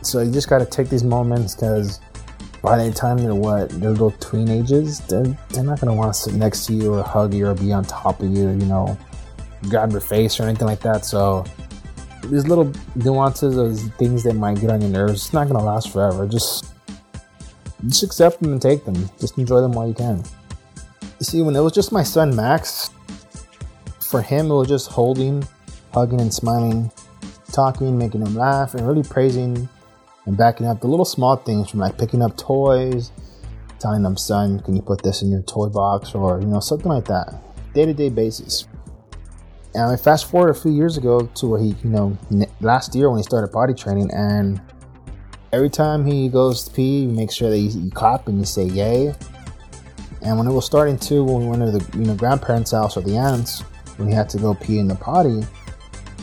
So 0.03 0.21
you 0.21 0.31
just 0.31 0.49
got 0.49 0.59
to 0.59 0.67
take 0.67 0.89
these 0.89 1.05
moments 1.05 1.55
because 1.55 2.01
by 2.65 2.83
the 2.83 2.91
time 2.91 3.19
they're 3.19 3.35
what 3.35 3.69
they're 3.69 3.91
little 3.91 4.11
tween 4.13 4.49
ages, 4.49 5.01
they're, 5.01 5.27
they're 5.51 5.63
not 5.63 5.81
gonna 5.81 5.93
want 5.93 6.15
to 6.15 6.19
sit 6.19 6.33
next 6.33 6.65
to 6.65 6.73
you 6.73 6.95
or 6.95 7.03
hug 7.03 7.35
you 7.35 7.47
or 7.47 7.55
be 7.55 7.71
on 7.75 7.85
top 7.85 8.21
of 8.21 8.31
you, 8.31 8.49
you 8.49 8.65
know, 8.65 8.97
grab 9.69 9.93
your 9.93 10.01
face 10.01 10.41
or 10.41 10.45
anything 10.45 10.67
like 10.67 10.81
that. 10.81 11.05
So 11.05 11.45
these 12.25 12.49
little 12.49 12.73
nuances 12.95 13.59
of 13.59 13.95
things 13.97 14.23
that 14.23 14.33
might 14.33 14.63
get 14.63 14.71
on 14.71 14.81
your 14.81 14.89
nerves, 14.89 15.27
it's 15.27 15.33
not 15.35 15.47
gonna 15.47 15.63
last 15.63 15.93
forever. 15.93 16.27
Just 16.27 16.73
just 17.87 18.03
accept 18.03 18.41
them 18.41 18.53
and 18.53 18.63
take 18.63 18.87
them. 18.87 19.11
Just 19.21 19.37
enjoy 19.37 19.61
them 19.61 19.73
while 19.73 19.87
you 19.87 19.93
can. 19.93 20.23
You 21.03 21.27
see, 21.27 21.43
when 21.43 21.55
it 21.55 21.61
was 21.61 21.73
just 21.73 21.93
my 21.93 22.03
son 22.03 22.35
Max, 22.35 22.91
for 24.01 24.23
him 24.23 24.47
it 24.47 24.55
was 24.55 24.69
just 24.69 24.91
holding, 24.91 25.47
hugging 25.93 26.19
and 26.19 26.33
smiling, 26.33 26.91
talking, 27.53 27.99
making 27.99 28.23
him 28.23 28.35
laugh, 28.35 28.73
and 28.73 28.89
really 28.89 29.03
praising 29.03 29.69
and 30.27 30.37
backing 30.37 30.67
up 30.67 30.81
the 30.81 30.87
little 30.87 31.05
small 31.05 31.37
things 31.37 31.71
from 31.71 31.81
like 31.81 31.99
picking 31.99 32.23
up 32.23 32.37
toys, 32.37 33.13
telling 33.79 34.03
them, 34.03 34.17
son, 34.17 34.61
can 34.61 34.75
you 34.75 34.83
put 34.83 35.03
this 35.03 35.23
in 35.23 35.31
your 35.31 35.43
toy 35.43 35.69
box 35.69 36.15
or 36.15 36.41
you 36.41 36.47
know, 36.47 36.61
something 36.61 36.89
like 36.89 37.05
that. 37.07 37.35
Day 37.75 37.85
to 37.85 37.95
day 37.95 38.09
basis. 38.09 38.67
And 39.75 39.83
I 39.91 39.97
fast 39.97 40.31
forward 40.31 40.51
a 40.51 40.55
few 40.55 40.71
years 40.71 40.97
ago 40.97 41.29
to 41.35 41.47
where 41.47 41.61
he, 41.61 41.75
you 41.83 41.91
know, 41.91 42.17
last 42.61 42.95
year 42.95 43.11
when 43.11 43.19
he 43.19 43.25
started 43.25 43.49
potty 43.49 43.75
training, 43.75 44.09
and 44.13 44.61
every 45.53 45.69
time 45.69 46.07
he 46.07 46.29
goes 46.29 46.65
to 46.65 46.71
pee, 46.71 47.01
you 47.01 47.09
make 47.09 47.33
sure 47.33 47.51
that 47.51 47.59
you, 47.59 47.81
you 47.81 47.91
clap 47.91 48.29
and 48.29 48.39
you 48.39 48.45
say 48.45 48.65
yay. 48.65 49.15
And 50.23 50.39
when 50.39 50.47
it 50.47 50.53
was 50.53 50.65
starting 50.65 50.97
to, 51.01 51.25
when 51.25 51.41
we 51.41 51.47
went 51.49 51.63
to 51.65 51.79
the 51.79 51.99
you 51.99 52.05
know 52.05 52.15
grandparents' 52.15 52.71
house 52.71 52.97
or 52.97 53.01
the 53.01 53.17
aunts, 53.17 53.63
when 53.97 54.09
he 54.09 54.15
had 54.15 54.29
to 54.31 54.39
go 54.39 54.55
pee 54.55 54.79
in 54.79 54.87
the 54.87 54.95
potty, 54.95 55.43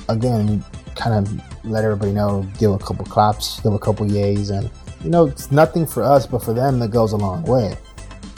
again, 0.08 0.63
kind 0.96 1.27
of 1.27 1.50
let 1.63 1.83
everybody 1.83 2.11
know, 2.11 2.45
give 2.57 2.71
a 2.71 2.77
couple 2.77 3.05
claps, 3.05 3.59
give 3.61 3.73
a 3.73 3.79
couple 3.79 4.05
yays, 4.05 4.51
and 4.51 4.69
you 5.03 5.09
know, 5.09 5.25
it's 5.25 5.51
nothing 5.51 5.85
for 5.85 6.03
us, 6.03 6.27
but 6.27 6.43
for 6.43 6.53
them, 6.53 6.79
that 6.79 6.91
goes 6.91 7.11
a 7.11 7.17
long 7.17 7.43
way. 7.43 7.75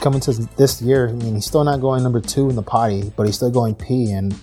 Coming 0.00 0.20
to 0.20 0.32
this 0.56 0.80
year, 0.82 1.08
I 1.08 1.12
mean, 1.12 1.34
he's 1.34 1.46
still 1.46 1.64
not 1.64 1.80
going 1.80 2.02
number 2.02 2.20
two 2.20 2.48
in 2.48 2.56
the 2.56 2.62
potty, 2.62 3.12
but 3.16 3.26
he's 3.26 3.36
still 3.36 3.50
going 3.50 3.74
pee, 3.74 4.12
and 4.12 4.34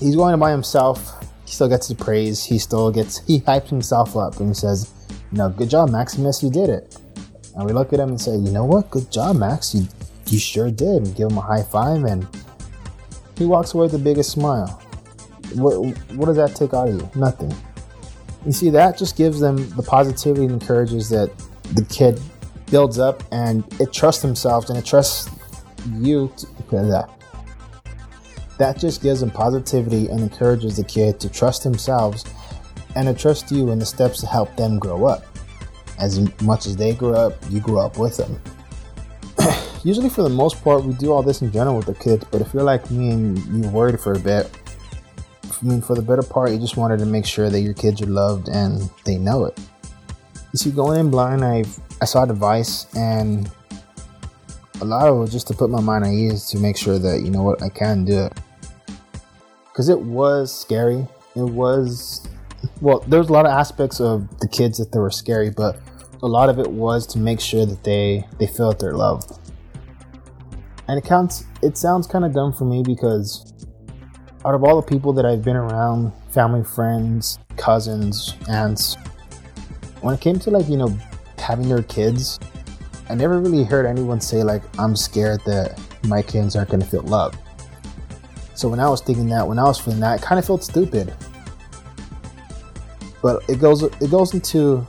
he's 0.00 0.16
going 0.16 0.38
by 0.38 0.50
himself. 0.50 1.24
He 1.44 1.52
still 1.52 1.68
gets 1.68 1.88
the 1.88 1.94
praise. 1.94 2.44
He 2.44 2.58
still 2.58 2.90
gets 2.90 3.24
he 3.26 3.40
hypes 3.40 3.68
himself 3.68 4.16
up 4.16 4.40
and 4.40 4.48
he 4.48 4.54
says, 4.54 4.90
"You 5.30 5.38
know, 5.38 5.48
good 5.50 5.68
job, 5.68 5.90
Maximus. 5.90 6.42
You 6.42 6.50
did 6.50 6.70
it." 6.70 6.96
And 7.54 7.66
we 7.66 7.72
look 7.72 7.92
at 7.92 8.00
him 8.00 8.10
and 8.10 8.20
say, 8.20 8.32
"You 8.32 8.50
know 8.52 8.64
what? 8.64 8.90
Good 8.90 9.10
job, 9.10 9.36
Max. 9.36 9.74
You 9.74 9.86
you 10.28 10.38
sure 10.38 10.70
did." 10.70 11.02
And 11.02 11.14
give 11.14 11.30
him 11.30 11.38
a 11.38 11.42
high 11.42 11.62
five, 11.62 12.04
and 12.04 12.26
he 13.36 13.44
walks 13.44 13.74
away 13.74 13.82
with 13.82 13.92
the 13.92 13.98
biggest 13.98 14.30
smile. 14.30 14.80
What 15.54 15.74
what 16.14 16.26
does 16.26 16.36
that 16.36 16.54
take 16.56 16.72
out 16.72 16.88
of 16.88 16.94
you? 16.94 17.10
Nothing. 17.14 17.54
You 18.44 18.52
see, 18.52 18.70
that 18.70 18.98
just 18.98 19.16
gives 19.16 19.38
them 19.38 19.68
the 19.70 19.82
positivity 19.82 20.44
and 20.44 20.52
encourages 20.52 21.08
that 21.10 21.30
the 21.74 21.84
kid 21.84 22.20
builds 22.70 22.98
up 22.98 23.22
and 23.30 23.64
it 23.80 23.92
trusts 23.92 24.22
themselves 24.22 24.70
and 24.70 24.78
it 24.78 24.84
trusts 24.84 25.30
you 25.98 26.32
to, 26.36 26.46
that 26.70 26.90
uh, 26.90 27.06
that 28.58 28.78
just 28.78 29.02
gives 29.02 29.20
them 29.20 29.30
positivity 29.30 30.08
and 30.08 30.20
encourages 30.20 30.76
the 30.76 30.84
kid 30.84 31.20
to 31.20 31.28
trust 31.28 31.62
themselves 31.64 32.24
and 32.94 33.06
to 33.06 33.14
trust 33.14 33.50
you 33.50 33.70
in 33.70 33.78
the 33.78 33.86
steps 33.86 34.20
to 34.20 34.26
help 34.26 34.54
them 34.56 34.78
grow 34.78 35.04
up. 35.04 35.24
As 35.98 36.18
much 36.42 36.66
as 36.66 36.76
they 36.76 36.94
grow 36.94 37.14
up, 37.14 37.34
you 37.50 37.60
grow 37.60 37.78
up 37.78 37.98
with 37.98 38.16
them. 38.16 38.40
Usually, 39.84 40.08
for 40.08 40.22
the 40.22 40.30
most 40.30 40.62
part, 40.62 40.84
we 40.84 40.94
do 40.94 41.12
all 41.12 41.22
this 41.22 41.42
in 41.42 41.52
general 41.52 41.76
with 41.76 41.86
the 41.86 41.94
kids, 41.94 42.24
but 42.30 42.40
if 42.40 42.52
you're 42.52 42.62
like 42.62 42.90
me 42.90 43.10
and 43.10 43.64
you're 43.64 43.72
worried 43.72 44.00
for 44.00 44.12
a 44.12 44.18
bit, 44.18 44.50
I 45.62 45.64
mean, 45.64 45.80
for 45.80 45.94
the 45.94 46.02
better 46.02 46.22
part, 46.22 46.50
you 46.50 46.58
just 46.58 46.76
wanted 46.76 46.98
to 46.98 47.06
make 47.06 47.24
sure 47.24 47.48
that 47.48 47.60
your 47.60 47.74
kids 47.74 48.02
are 48.02 48.06
loved 48.06 48.48
and 48.48 48.90
they 49.04 49.16
know 49.16 49.44
it. 49.44 49.58
You 50.52 50.58
see, 50.58 50.70
going 50.70 50.98
in 50.98 51.10
blind, 51.10 51.44
I 51.44 51.64
I 52.00 52.04
saw 52.04 52.26
device 52.26 52.92
and 52.96 53.48
a 54.80 54.84
lot 54.84 55.06
of 55.06 55.16
it 55.16 55.20
was 55.20 55.30
just 55.30 55.46
to 55.46 55.54
put 55.54 55.70
my 55.70 55.80
mind 55.80 56.04
at 56.04 56.12
ease 56.12 56.46
to 56.48 56.58
make 56.58 56.76
sure 56.76 56.98
that 56.98 57.22
you 57.22 57.30
know 57.30 57.42
what 57.42 57.62
I 57.62 57.68
can 57.68 58.04
do 58.04 58.18
it 58.24 58.32
because 59.72 59.88
it 59.88 60.00
was 60.00 60.52
scary. 60.52 61.06
It 61.34 61.42
was 61.42 62.28
well, 62.80 63.00
there's 63.06 63.28
a 63.28 63.32
lot 63.32 63.46
of 63.46 63.52
aspects 63.52 64.00
of 64.00 64.28
the 64.40 64.48
kids 64.48 64.78
that 64.78 64.92
they 64.92 64.98
were 64.98 65.10
scary, 65.10 65.50
but 65.50 65.80
a 66.22 66.28
lot 66.28 66.48
of 66.48 66.58
it 66.58 66.70
was 66.70 67.06
to 67.08 67.18
make 67.18 67.40
sure 67.40 67.64
that 67.66 67.82
they 67.84 68.26
they 68.38 68.46
felt 68.46 68.78
their 68.78 68.94
love. 68.94 69.22
And 70.88 70.98
it 70.98 71.04
counts. 71.04 71.44
It 71.62 71.78
sounds 71.78 72.06
kind 72.06 72.24
of 72.24 72.34
dumb 72.34 72.52
for 72.52 72.64
me 72.64 72.82
because 72.82 73.51
out 74.44 74.54
of 74.54 74.64
all 74.64 74.80
the 74.80 74.86
people 74.86 75.12
that 75.12 75.24
I've 75.24 75.42
been 75.42 75.56
around, 75.56 76.12
family, 76.30 76.64
friends, 76.64 77.38
cousins, 77.56 78.34
aunts, 78.48 78.96
when 80.00 80.14
it 80.14 80.20
came 80.20 80.38
to 80.40 80.50
like 80.50 80.68
you 80.68 80.76
know 80.76 80.96
having 81.38 81.68
their 81.68 81.82
kids, 81.82 82.40
I 83.08 83.14
never 83.14 83.40
really 83.40 83.64
heard 83.64 83.86
anyone 83.86 84.20
say 84.20 84.42
like 84.42 84.62
I'm 84.78 84.96
scared 84.96 85.40
that 85.46 85.80
my 86.04 86.22
kids 86.22 86.56
aren't 86.56 86.70
to 86.70 86.86
feel 86.86 87.02
love. 87.02 87.36
So 88.54 88.68
when 88.68 88.80
I 88.80 88.88
was 88.88 89.00
thinking 89.00 89.28
that, 89.28 89.46
when 89.46 89.58
I 89.58 89.64
was 89.64 89.78
feeling 89.78 90.00
that, 90.00 90.20
it 90.20 90.22
kind 90.22 90.38
of 90.38 90.44
felt 90.44 90.62
stupid. 90.64 91.14
But 93.22 93.42
it 93.48 93.60
goes 93.60 93.82
it 93.82 94.10
goes 94.10 94.34
into 94.34 94.86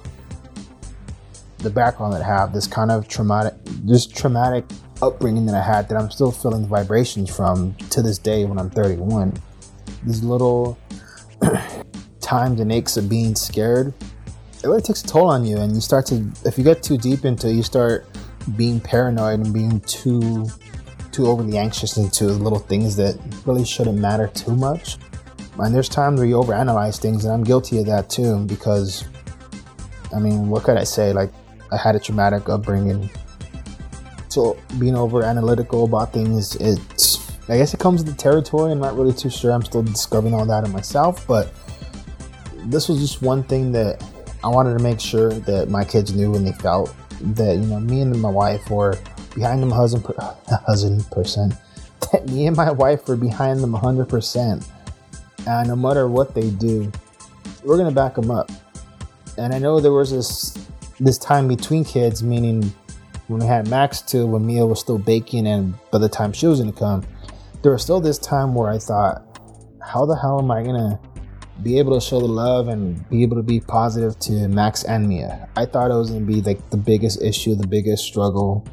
the 1.59 1.69
background 1.69 2.13
that 2.13 2.21
I 2.21 2.25
have, 2.25 2.53
this 2.53 2.67
kind 2.67 2.91
of 2.91 3.07
traumatic 3.07 3.53
this 3.83 4.05
traumatic 4.07 4.65
upbringing 5.07 5.45
that 5.47 5.55
I 5.55 5.61
had 5.61 5.89
that 5.89 5.97
I'm 5.97 6.09
still 6.09 6.31
feeling 6.31 6.63
the 6.63 6.67
vibrations 6.67 7.33
from 7.33 7.75
to 7.91 8.01
this 8.01 8.17
day 8.17 8.45
when 8.45 8.57
I'm 8.57 8.69
31. 8.69 9.33
These 10.03 10.23
little 10.23 10.77
times 12.21 12.59
and 12.59 12.71
aches 12.71 12.97
of 12.97 13.09
being 13.09 13.35
scared, 13.35 13.93
it 14.63 14.67
really 14.67 14.81
takes 14.81 15.03
a 15.03 15.07
toll 15.07 15.27
on 15.27 15.45
you 15.45 15.57
and 15.57 15.75
you 15.75 15.81
start 15.81 16.05
to 16.07 16.25
if 16.45 16.57
you 16.57 16.63
get 16.63 16.81
too 16.81 16.97
deep 16.97 17.25
into 17.25 17.47
it, 17.47 17.53
you 17.53 17.63
start 17.63 18.05
being 18.57 18.79
paranoid 18.79 19.39
and 19.39 19.53
being 19.53 19.79
too 19.81 20.47
too 21.13 21.27
overly 21.27 21.57
anxious 21.57 21.97
into 21.97 22.25
little 22.25 22.59
things 22.59 22.95
that 22.95 23.17
really 23.45 23.63
shouldn't 23.63 23.97
matter 23.97 24.27
too 24.33 24.55
much. 24.55 24.97
And 25.59 25.73
there's 25.73 25.87
times 25.87 26.19
where 26.19 26.27
you 26.27 26.35
overanalyze 26.35 26.99
things, 26.99 27.25
and 27.25 27.33
I'm 27.33 27.43
guilty 27.43 27.79
of 27.79 27.85
that 27.85 28.09
too. 28.09 28.43
Because, 28.45 29.05
I 30.13 30.19
mean, 30.19 30.49
what 30.49 30.63
could 30.63 30.77
I 30.77 30.83
say? 30.83 31.13
Like, 31.13 31.31
I 31.71 31.77
had 31.77 31.95
a 31.95 31.99
traumatic 31.99 32.49
upbringing, 32.49 33.09
being 34.79 34.95
over 34.95 35.23
analytical 35.23 35.85
about 35.85 36.13
things, 36.13 36.55
it's 36.57 37.31
I 37.49 37.57
guess 37.57 37.73
it 37.73 37.79
comes 37.79 38.03
with 38.03 38.15
the 38.15 38.21
territory. 38.21 38.71
I'm 38.71 38.79
not 38.79 38.95
really 38.95 39.13
too 39.13 39.29
sure. 39.29 39.51
I'm 39.51 39.63
still 39.63 39.83
discovering 39.83 40.33
all 40.33 40.45
that 40.45 40.63
in 40.63 40.71
myself, 40.71 41.27
but 41.27 41.53
this 42.65 42.87
was 42.87 42.99
just 42.99 43.21
one 43.21 43.43
thing 43.43 43.71
that 43.73 44.01
I 44.43 44.47
wanted 44.47 44.77
to 44.77 44.83
make 44.83 44.99
sure 44.99 45.33
that 45.33 45.69
my 45.69 45.83
kids 45.83 46.13
knew 46.13 46.35
and 46.35 46.47
they 46.47 46.53
felt 46.53 46.95
that 47.21 47.57
you 47.57 47.65
know 47.65 47.79
me 47.79 48.01
and 48.01 48.21
my 48.21 48.29
wife 48.29 48.69
were 48.69 48.97
behind 49.35 49.61
them 49.61 49.71
husband 49.71 50.05
per, 50.05 50.13
husband 50.65 51.05
percent. 51.11 51.53
That 52.11 52.27
me 52.29 52.47
and 52.47 52.55
my 52.55 52.71
wife 52.71 53.07
were 53.07 53.17
behind 53.17 53.59
them 53.59 53.73
100 53.73 54.07
percent, 54.07 54.67
and 55.45 55.67
no 55.67 55.75
matter 55.75 56.07
what 56.07 56.33
they 56.33 56.49
do, 56.49 56.91
we're 57.63 57.77
gonna 57.77 57.91
back 57.91 58.15
them 58.15 58.31
up. 58.31 58.49
And 59.37 59.53
I 59.53 59.59
know 59.59 59.79
there 59.79 59.91
was 59.91 60.11
this 60.11 60.67
this 60.99 61.17
time 61.17 61.47
between 61.47 61.83
kids, 61.83 62.23
meaning 62.23 62.73
when 63.27 63.39
we 63.39 63.45
had 63.45 63.67
Max 63.67 64.01
to 64.01 64.25
when 64.25 64.45
Mia 64.45 64.65
was 64.65 64.79
still 64.79 64.97
baking, 64.97 65.47
and 65.47 65.75
by 65.91 65.97
the 65.97 66.09
time 66.09 66.33
she 66.33 66.47
was 66.47 66.59
gonna 66.59 66.71
come, 66.71 67.03
there 67.61 67.71
was 67.71 67.81
still 67.81 68.01
this 68.01 68.17
time 68.17 68.53
where 68.53 68.69
I 68.69 68.77
thought, 68.77 69.39
how 69.81 70.05
the 70.05 70.15
hell 70.15 70.39
am 70.39 70.51
I 70.51 70.63
gonna 70.63 70.99
be 71.61 71.77
able 71.79 71.99
to 71.99 72.05
show 72.05 72.19
the 72.19 72.27
love 72.27 72.67
and 72.67 73.07
be 73.09 73.23
able 73.23 73.37
to 73.37 73.43
be 73.43 73.59
positive 73.59 74.19
to 74.19 74.47
Max 74.47 74.83
and 74.83 75.07
Mia? 75.07 75.47
I 75.55 75.65
thought 75.65 75.91
it 75.91 75.95
was 75.95 76.11
gonna 76.11 76.25
be 76.25 76.41
like 76.41 76.69
the 76.69 76.77
biggest 76.77 77.21
issue, 77.21 77.55
the 77.55 77.67
biggest 77.67 78.03
struggle 78.03 78.65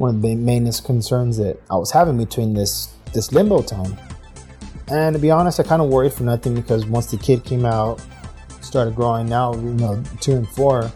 one 0.00 0.16
of 0.16 0.22
the 0.22 0.34
mainest 0.34 0.84
concerns 0.84 1.36
that 1.36 1.60
I 1.70 1.76
was 1.76 1.90
having 1.90 2.16
between 2.16 2.54
this 2.54 2.94
this 3.12 3.32
limbo 3.32 3.62
time. 3.62 3.96
And 4.88 5.14
to 5.14 5.20
be 5.20 5.30
honest, 5.30 5.60
I 5.60 5.62
kind 5.62 5.82
of 5.82 5.88
worried 5.88 6.12
for 6.12 6.24
nothing 6.24 6.54
because 6.54 6.86
once 6.86 7.06
the 7.10 7.18
kid 7.18 7.44
came 7.44 7.64
out, 7.64 8.02
started 8.62 8.96
growing, 8.96 9.28
now 9.28 9.54
you 9.54 9.74
know 9.74 10.02
two 10.20 10.32
and 10.32 10.48
four, 10.48 10.90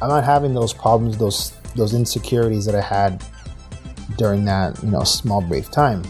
I'm 0.00 0.08
not 0.08 0.24
having 0.24 0.54
those 0.54 0.72
problems, 0.72 1.18
those 1.18 1.52
those 1.76 1.94
insecurities 1.94 2.64
that 2.64 2.74
I 2.74 2.80
had 2.80 3.22
during 4.16 4.44
that 4.46 4.82
you 4.82 4.90
know 4.90 5.04
small 5.04 5.40
brief 5.40 5.70
time. 5.70 6.02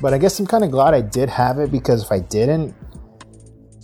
But 0.00 0.14
I 0.14 0.18
guess 0.18 0.38
I'm 0.40 0.46
kind 0.46 0.64
of 0.64 0.70
glad 0.70 0.94
I 0.94 1.00
did 1.00 1.28
have 1.28 1.58
it 1.58 1.70
because 1.70 2.02
if 2.02 2.10
I 2.10 2.18
didn't, 2.18 2.74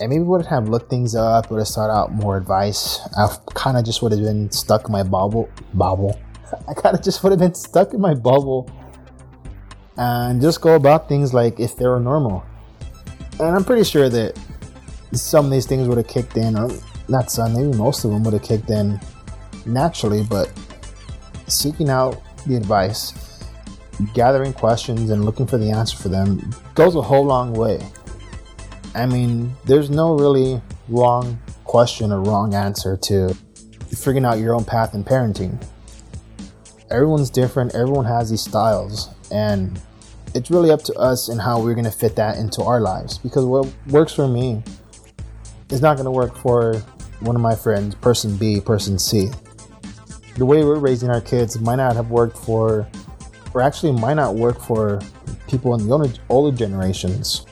I 0.01 0.07
maybe 0.07 0.23
would 0.23 0.47
have 0.47 0.69
looked 0.69 0.91
things 0.91 1.15
up, 1.15 1.51
would 1.51 1.59
have 1.59 1.69
sought 1.69 1.91
out 1.91 2.13
more 2.13 2.37
advice. 2.37 3.01
I 3.17 3.29
kind 3.55 3.77
of 3.77 3.85
just 3.85 4.03
would 4.03 4.13
have 4.13 4.21
been 4.21 4.51
stuck 4.51 4.87
in 4.87 4.93
my 4.93 5.05
bubble, 5.05 5.49
bubble, 5.75 6.19
I 6.69 6.75
kind 6.75 6.97
of 6.97 7.03
just 7.03 7.23
would 7.23 7.31
have 7.31 7.39
been 7.39 7.55
stuck 7.55 7.95
in 7.95 8.01
my 8.01 8.15
bubble 8.15 8.71
and 9.97 10.41
just 10.41 10.61
go 10.61 10.75
about 10.75 11.09
things 11.09 11.35
like 11.35 11.59
if 11.59 11.77
they 11.77 11.87
were 11.87 12.01
normal. 12.01 12.45
And 13.41 13.55
I'm 13.55 13.65
pretty 13.65 13.85
sure 13.85 14.09
that 14.09 14.39
some 15.13 15.47
of 15.47 15.51
these 15.51 15.67
things 15.67 15.89
would 15.89 15.99
have 15.99 16.09
kicked 16.09 16.37
in, 16.37 16.57
or 16.57 16.71
not 17.09 17.31
some, 17.31 17.55
maybe 17.55 17.77
most 17.77 18.05
of 18.05 18.11
them 18.11 18.23
would 18.25 18.35
have 18.35 18.43
kicked 18.43 18.71
in 18.71 19.01
naturally, 19.67 20.25
but 20.25 20.53
seeking 21.47 21.89
out 21.89 22.23
the 22.47 22.57
advice, 22.57 23.43
gathering 24.15 24.53
questions, 24.53 25.11
and 25.11 25.25
looking 25.25 25.47
for 25.47 25.59
the 25.59 25.71
answer 25.71 25.97
for 25.97 26.09
them 26.09 26.51
goes 26.75 26.95
a 26.95 27.03
whole 27.03 27.25
long 27.25 27.53
way. 27.53 27.81
I 28.95 29.07
mean, 29.07 29.55
there's 29.65 29.91
no 29.91 30.19
really 30.19 30.61
wrong 30.89 31.39
question 31.65 32.13
or 32.13 32.23
wrong 32.23 32.55
answer 32.55 32.97
to 32.97 33.37
figuring 33.95 34.25
out 34.25 34.39
your 34.39 34.55
own 34.55 34.65
path 34.65 34.95
in 34.95 35.05
parenting. 35.05 35.63
Everyone's 36.91 37.31
different, 37.31 37.75
everyone 37.75 38.07
has 38.07 38.31
these 38.31 38.41
styles, 38.41 39.11
and 39.31 39.81
it's 40.35 40.51
really 40.51 40.71
up 40.71 40.83
to 40.85 40.95
us 40.95 41.29
and 41.29 41.41
how 41.41 41.61
we're 41.61 41.75
going 41.75 41.85
to 41.85 41.91
fit 41.91 42.17
that 42.17 42.37
into 42.37 42.63
our 42.63 42.81
lives 42.81 43.19
because 43.19 43.45
what 43.45 43.67
works 43.89 44.13
for 44.13 44.29
me 44.29 44.63
is 45.71 45.81
not 45.81 45.97
going 45.97 46.05
to 46.05 46.11
work 46.11 46.37
for 46.37 46.83
one 47.21 47.35
of 47.35 47.43
my 47.43 47.55
friends, 47.55 47.95
person 47.95 48.37
B, 48.37 48.61
person 48.61 48.99
C. 48.99 49.31
The 50.37 50.47
way 50.47 50.65
we're 50.65 50.79
raising 50.79 51.11
our 51.11 51.21
kids 51.21 51.59
might 51.61 51.77
not 51.77 51.97
have 51.97 52.11
worked 52.11 52.39
for, 52.39 52.89
or 53.55 53.61
actually 53.61 53.93
might 53.93 54.15
not 54.15 54.35
work 54.35 54.61
for 54.61 55.01
people 55.49 55.75
in 55.75 55.87
the 55.87 55.93
older, 55.93 56.13
older 56.29 56.57
generations. 56.57 57.45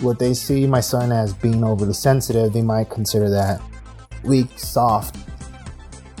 What 0.00 0.18
they 0.18 0.34
see 0.34 0.66
my 0.66 0.80
son 0.80 1.12
as 1.12 1.34
being 1.34 1.62
overly 1.62 1.92
sensitive, 1.92 2.52
they 2.52 2.62
might 2.62 2.90
consider 2.90 3.28
that 3.30 3.60
weak, 4.22 4.58
soft. 4.58 5.16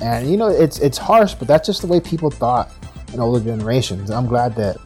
And 0.02 0.30
you 0.30 0.36
know, 0.36 0.48
it's 0.48 0.78
it's 0.80 0.98
harsh, 0.98 1.34
but 1.34 1.48
that's 1.48 1.66
just 1.66 1.80
the 1.80 1.86
way 1.86 2.00
people 2.00 2.30
thought 2.30 2.70
in 3.12 3.20
older 3.20 3.42
generations. 3.42 4.10
I'm 4.10 4.26
glad 4.26 4.54
that 4.56 4.76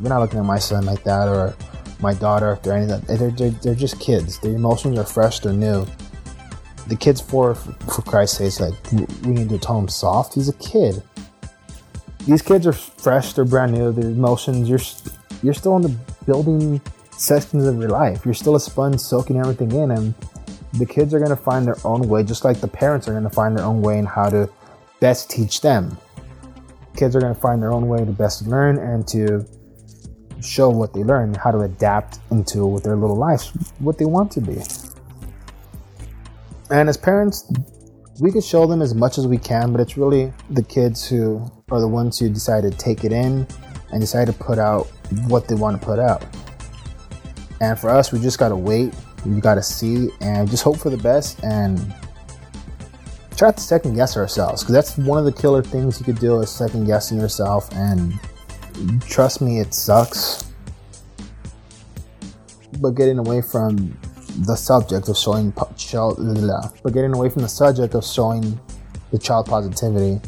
we're 0.00 0.08
not 0.10 0.20
looking 0.20 0.38
at 0.38 0.44
my 0.44 0.58
son 0.58 0.84
like 0.84 1.02
that 1.04 1.28
or 1.28 1.56
my 2.00 2.14
daughter 2.14 2.52
if 2.52 2.62
they're 2.62 2.74
any 2.74 2.92
of 2.92 3.06
that. 3.06 3.18
They're, 3.18 3.30
they're, 3.30 3.50
they're 3.50 3.74
just 3.74 3.98
kids. 4.00 4.38
Their 4.38 4.54
emotions 4.54 4.98
are 4.98 5.04
fresh, 5.04 5.40
they're 5.40 5.52
new. 5.52 5.86
The 6.88 6.96
kid's 6.96 7.20
for, 7.20 7.54
for 7.54 8.02
Christ's 8.02 8.38
sake, 8.38 8.60
like, 8.60 8.92
we 9.22 9.32
need 9.32 9.50
to 9.50 9.58
tell 9.58 9.78
him 9.78 9.88
soft. 9.88 10.34
He's 10.34 10.48
a 10.48 10.54
kid. 10.54 11.02
These 12.26 12.42
kids 12.42 12.66
are 12.66 12.72
fresh, 12.72 13.32
they're 13.32 13.44
brand 13.44 13.72
new, 13.72 13.92
their 13.92 14.10
emotions, 14.10 14.68
you're, 14.68 14.80
you're 15.42 15.54
still 15.54 15.76
in 15.76 15.82
the 15.82 15.96
building 16.26 16.80
sections 17.10 17.66
of 17.66 17.78
your 17.78 17.88
life. 17.88 18.24
You're 18.24 18.34
still 18.34 18.56
a 18.56 18.60
sponge 18.60 19.00
soaking 19.00 19.38
everything 19.38 19.72
in, 19.72 19.90
and 19.90 20.14
the 20.74 20.86
kids 20.86 21.14
are 21.14 21.18
going 21.18 21.30
to 21.30 21.36
find 21.36 21.66
their 21.66 21.76
own 21.84 22.08
way, 22.08 22.22
just 22.22 22.44
like 22.44 22.60
the 22.60 22.68
parents 22.68 23.08
are 23.08 23.12
going 23.12 23.24
to 23.24 23.30
find 23.30 23.56
their 23.56 23.64
own 23.64 23.80
way 23.80 23.98
in 23.98 24.06
how 24.06 24.28
to 24.30 24.48
best 25.00 25.30
teach 25.30 25.60
them. 25.60 25.96
Kids 26.96 27.14
are 27.16 27.20
going 27.20 27.34
to 27.34 27.40
find 27.40 27.62
their 27.62 27.72
own 27.72 27.88
way 27.88 27.98
to 27.98 28.12
best 28.12 28.46
learn 28.46 28.78
and 28.78 29.06
to 29.08 29.46
show 30.42 30.68
what 30.68 30.92
they 30.92 31.02
learn, 31.02 31.34
how 31.34 31.50
to 31.50 31.60
adapt 31.60 32.18
into 32.30 32.78
their 32.80 32.96
little 32.96 33.16
lives, 33.16 33.52
what 33.78 33.98
they 33.98 34.04
want 34.04 34.30
to 34.32 34.40
be. 34.40 34.60
And 36.70 36.88
as 36.88 36.96
parents, 36.96 37.50
we 38.20 38.30
can 38.30 38.40
show 38.40 38.66
them 38.66 38.82
as 38.82 38.94
much 38.94 39.16
as 39.16 39.26
we 39.26 39.38
can, 39.38 39.72
but 39.72 39.80
it's 39.80 39.96
really 39.96 40.32
the 40.50 40.62
kids 40.62 41.08
who 41.08 41.50
are 41.70 41.80
the 41.80 41.88
ones 41.88 42.18
who 42.18 42.28
decide 42.28 42.62
to 42.62 42.70
take 42.70 43.04
it 43.04 43.12
in 43.12 43.46
and 43.90 44.00
decide 44.00 44.26
to 44.26 44.32
put 44.32 44.58
out 44.58 44.86
what 45.28 45.48
they 45.48 45.54
want 45.54 45.80
to 45.80 45.86
put 45.86 45.98
out. 45.98 46.24
And 47.60 47.78
for 47.78 47.90
us, 47.90 48.12
we 48.12 48.20
just 48.20 48.38
got 48.38 48.50
to 48.50 48.56
wait, 48.56 48.94
we 49.24 49.40
got 49.40 49.54
to 49.54 49.62
see, 49.62 50.10
and 50.20 50.48
just 50.50 50.62
hope 50.62 50.78
for 50.78 50.90
the 50.90 50.98
best 50.98 51.42
and 51.42 51.94
try 53.36 53.52
to 53.52 53.60
second 53.60 53.94
guess 53.94 54.16
ourselves 54.16 54.62
because 54.62 54.74
that's 54.74 54.98
one 54.98 55.16
of 55.16 55.24
the 55.24 55.32
killer 55.32 55.62
things 55.62 56.00
you 56.00 56.04
could 56.04 56.18
do 56.18 56.40
is 56.40 56.50
second 56.50 56.86
guessing 56.86 57.20
yourself 57.20 57.72
and 57.72 58.18
trust 59.08 59.40
me, 59.40 59.60
it 59.60 59.72
sucks. 59.72 60.52
But 62.80 62.90
getting 62.90 63.18
away 63.18 63.40
from 63.42 63.96
the 64.38 64.56
subject 64.56 65.08
of 65.08 65.16
showing 65.16 65.52
child, 65.76 66.18
but 66.82 66.92
getting 66.92 67.14
away 67.14 67.28
from 67.28 67.42
the 67.42 67.48
subject 67.48 67.94
of 67.94 68.04
showing 68.04 68.58
the 69.10 69.18
child 69.18 69.46
positivity, 69.46 70.20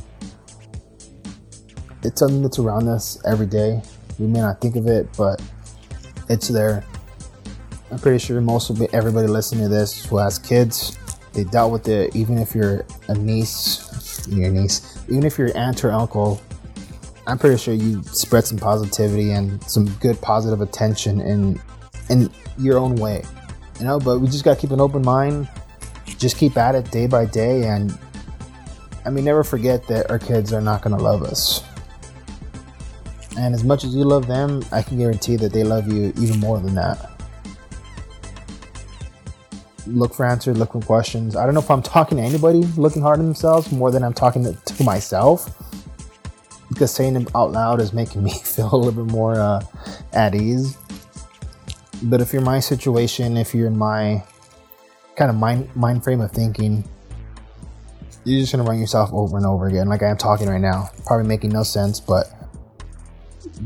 it's 2.02 2.18
something 2.18 2.42
that's 2.42 2.58
around 2.58 2.88
us 2.88 3.23
every 3.26 3.46
day. 3.46 3.80
We 4.18 4.26
may 4.26 4.40
not 4.40 4.60
think 4.60 4.76
of 4.76 4.86
it, 4.86 5.08
but 5.16 5.40
it's 6.28 6.49
there. 6.49 6.84
I'm 7.90 7.99
pretty 7.99 8.18
sure 8.18 8.40
most 8.40 8.70
of 8.70 8.80
everybody 8.92 9.26
listening 9.26 9.62
to 9.62 9.68
this 9.68 10.04
who 10.06 10.16
has 10.18 10.38
kids, 10.38 10.96
they 11.32 11.44
dealt 11.44 11.73
with 11.73 11.88
it. 11.88 12.14
Even 12.16 12.38
if 12.38 12.54
you're 12.54 12.84
a 13.08 13.14
niece, 13.14 14.26
your 14.28 14.50
niece, 14.50 14.99
even 15.08 15.25
if 15.25 15.38
you're 15.38 15.56
aunt 15.56 15.84
or 15.84 15.92
uncle, 15.92 16.40
I'm 17.26 17.38
pretty 17.38 17.58
sure 17.58 17.75
you 17.75 18.02
spread 18.04 18.44
some 18.44 18.58
positivity 18.58 19.32
and 19.32 19.62
some 19.64 19.86
good 20.00 20.20
positive 20.20 20.60
attention 20.60 21.20
in 21.20 21.60
in 22.08 22.30
your 22.58 22.78
own 22.78 22.96
way. 22.96 23.23
You 23.80 23.86
know, 23.86 23.99
but 23.99 24.19
we 24.21 24.26
just 24.28 24.45
gotta 24.45 24.60
keep 24.60 24.71
an 24.73 24.80
open 24.80 25.02
mind, 25.02 25.49
just 26.19 26.36
keep 26.36 26.56
at 26.58 26.75
it 26.75 26.90
day 26.90 27.06
by 27.06 27.25
day 27.25 27.66
and 27.66 27.99
I 29.06 29.10
mean 29.10 29.25
never 29.25 29.43
forget 29.43 29.86
that 29.88 30.10
our 30.10 30.19
kids 30.19 30.52
are 30.52 30.60
not 30.60 30.82
gonna 30.82 30.99
love 30.99 31.23
us. 31.23 31.64
And 33.38 33.54
as 33.54 33.64
much 33.64 33.84
as 33.84 33.95
you 33.95 34.04
love 34.04 34.26
them, 34.26 34.62
I 34.71 34.82
can 34.82 34.99
guarantee 34.99 35.36
that 35.36 35.52
they 35.52 35.64
love 35.64 35.90
you 35.90 36.12
even 36.21 36.38
more 36.40 36.60
than 36.60 36.75
that. 36.75 37.10
Look 39.86 40.12
for 40.12 40.26
answers, 40.26 40.58
look 40.58 40.73
for 40.73 40.82
questions. 40.82 41.34
I 41.34 41.47
don't 41.47 41.54
know 41.54 41.60
if 41.60 41.71
I'm 41.71 41.82
talking 41.82 42.19
to 42.19 42.23
anybody 42.23 42.58
looking 42.76 43.00
hard 43.00 43.19
on 43.19 43.25
themselves 43.25 43.73
more 43.73 43.90
than 43.90 44.04
I'm 44.04 44.12
talking 44.12 44.45
to, 44.45 44.52
to 44.52 44.84
myself 44.84 45.56
because 46.69 46.93
saying 46.93 47.14
them 47.14 47.26
out 47.34 47.52
loud 47.52 47.80
is 47.80 47.93
making 47.93 48.23
me 48.23 48.30
feel 48.45 48.75
a 48.75 48.76
little 48.76 49.04
bit 49.04 49.12
more 49.12 49.34
uh, 49.40 49.62
at 50.12 50.34
ease. 50.34 50.76
But 52.02 52.21
if 52.21 52.32
you're 52.32 52.43
my 52.43 52.60
situation, 52.60 53.36
if 53.36 53.54
you're 53.54 53.67
in 53.67 53.76
my 53.76 54.23
kind 55.17 55.30
of 55.30 55.36
mind 55.36 55.75
mind 55.76 56.02
frame 56.02 56.21
of 56.21 56.30
thinking, 56.30 56.84
you're 58.25 58.41
just 58.41 58.52
gonna 58.52 58.65
run 58.65 58.78
yourself 58.78 59.10
over 59.13 59.36
and 59.36 59.47
over 59.47 59.67
again, 59.67 59.89
like 59.89 60.02
I 60.02 60.08
am 60.08 60.17
talking 60.17 60.49
right 60.49 60.60
now. 60.60 60.91
Probably 61.06 61.26
making 61.26 61.50
no 61.50 61.63
sense, 61.63 62.00
but 62.00 62.26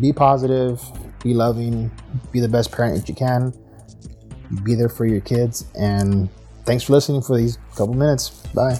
be 0.01 0.13
positive, 0.13 0.83
be 1.23 1.35
loving, 1.35 1.91
be 2.33 2.41
the 2.41 2.49
best 2.49 2.73
parent 2.73 2.97
that 2.97 3.09
you 3.09 3.15
can, 3.15 3.53
be 4.63 4.75
there 4.75 4.89
for 4.89 5.07
your 5.07 5.21
kids, 5.21 5.67
and 5.79 6.29
thanks 6.65 6.85
for 6.85 6.93
listening 6.93 7.23
for 7.23 7.37
these 7.37 7.59
couple 7.77 7.95
minutes. 7.95 8.31
Bye. 8.55 8.79